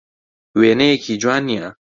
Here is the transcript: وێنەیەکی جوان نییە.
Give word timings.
وێنەیەکی 0.59 1.19
جوان 1.21 1.43
نییە. 1.49 1.69